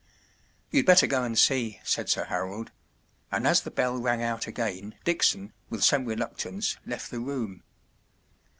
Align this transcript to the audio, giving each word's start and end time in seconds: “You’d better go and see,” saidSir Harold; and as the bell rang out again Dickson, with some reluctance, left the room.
“You’d 0.71 0.87
better 0.87 1.05
go 1.05 1.21
and 1.23 1.37
see,” 1.37 1.79
saidSir 1.83 2.25
Harold; 2.25 2.71
and 3.31 3.45
as 3.45 3.61
the 3.61 3.69
bell 3.69 3.99
rang 3.99 4.23
out 4.23 4.47
again 4.47 4.95
Dickson, 5.03 5.53
with 5.69 5.83
some 5.83 6.05
reluctance, 6.05 6.75
left 6.87 7.11
the 7.11 7.19
room. 7.19 7.61